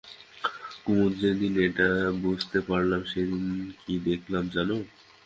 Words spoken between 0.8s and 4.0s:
কুমুদ, যেদিন এটা বুঝতে পারলাম সেইদিন কী